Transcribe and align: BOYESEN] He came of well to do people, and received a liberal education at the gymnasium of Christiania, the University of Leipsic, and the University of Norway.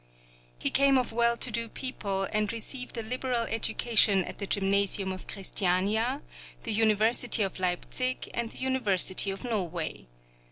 BOYESEN] 0.01 0.55
He 0.57 0.69
came 0.71 0.97
of 0.97 1.13
well 1.13 1.37
to 1.37 1.51
do 1.51 1.69
people, 1.69 2.27
and 2.33 2.51
received 2.51 2.97
a 2.97 3.03
liberal 3.03 3.43
education 3.43 4.23
at 4.23 4.39
the 4.39 4.47
gymnasium 4.47 5.11
of 5.11 5.27
Christiania, 5.27 6.23
the 6.63 6.73
University 6.73 7.43
of 7.43 7.59
Leipsic, 7.59 8.27
and 8.33 8.49
the 8.49 8.57
University 8.57 9.29
of 9.29 9.43
Norway. 9.43 10.07